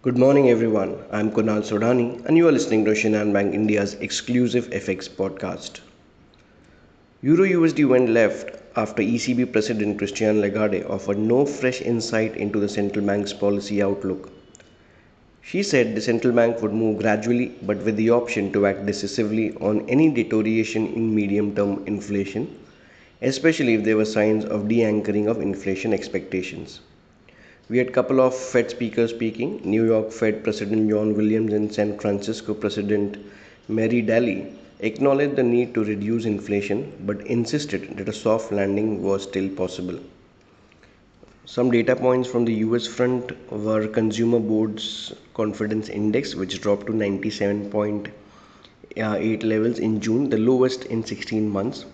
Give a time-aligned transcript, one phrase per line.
[0.00, 0.96] Good morning, everyone.
[1.10, 5.80] I'm Kunal Sodani, and you are listening to Shinhan Bank India's exclusive FX podcast.
[7.20, 12.68] Euro USD went left after ECB President Christine Lagarde offered no fresh insight into the
[12.68, 14.30] central bank's policy outlook.
[15.42, 19.52] She said the central bank would move gradually but with the option to act decisively
[19.54, 22.56] on any deterioration in medium term inflation,
[23.20, 26.82] especially if there were signs of de anchoring of inflation expectations.
[27.70, 31.70] We had a couple of Fed speakers speaking New York Fed President John Williams and
[31.70, 33.18] San Francisco President
[33.68, 34.46] Mary Daly
[34.80, 39.98] acknowledged the need to reduce inflation but insisted that a soft landing was still possible.
[41.44, 46.92] Some data points from the US front were Conference Board's confidence index, which dropped to
[46.92, 48.10] 97.8
[48.96, 51.84] uh, levels in June, the lowest in 16 months.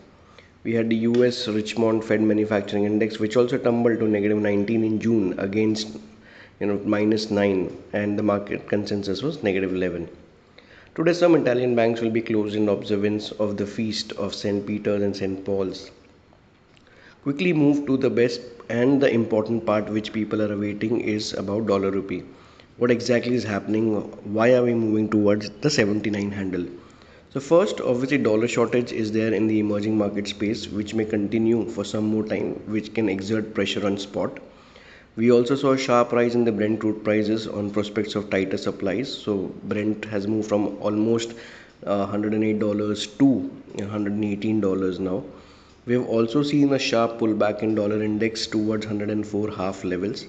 [0.64, 4.98] We had the US Richmond Fed Manufacturing Index, which also tumbled to negative 19 in
[4.98, 5.96] June against
[6.58, 10.08] you know minus 9, and the market consensus was negative 11.
[10.94, 14.66] Today, some Italian banks will be closed in observance of the feast of St.
[14.66, 15.44] Peter's and St.
[15.44, 15.90] Paul's.
[17.22, 21.66] Quickly move to the best and the important part which people are awaiting is about
[21.66, 22.22] dollar rupee
[22.78, 23.92] what exactly is happening
[24.36, 26.64] why are we moving towards the 79 handle
[27.34, 31.68] so first obviously dollar shortage is there in the emerging market space which may continue
[31.68, 34.38] for some more time which can exert pressure on spot
[35.16, 38.56] we also saw a sharp rise in the Brent crude prices on prospects of tighter
[38.56, 39.16] supplies.
[39.16, 41.34] So Brent has moved from almost
[41.86, 45.22] uh, $108 to $118 now.
[45.86, 50.26] We have also seen a sharp pullback in dollar index towards 104 half levels.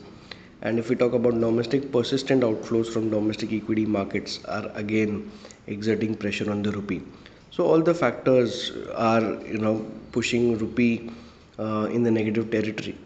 [0.66, 5.32] And if we talk about domestic, persistent outflows from domestic equity markets are again
[5.68, 7.04] exerting pressure on the rupee.
[7.52, 9.22] So all the factors are,
[9.54, 11.12] you know, pushing rupee
[11.60, 12.98] uh, in the negative territory.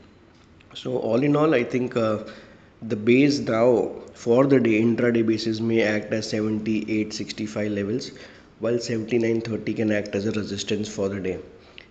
[0.73, 2.19] So all in all, I think uh,
[2.81, 8.11] the base now for the day intraday basis may act as 78.65 levels,
[8.59, 11.39] while 79.30 can act as a resistance for the day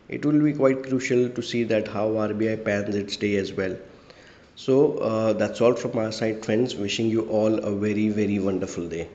[0.08, 3.76] it will be quite crucial to see that how RBI pans its day as well.
[4.58, 6.74] So uh, that's all from our side, friends.
[6.74, 9.08] Wishing you all a very, very wonderful day.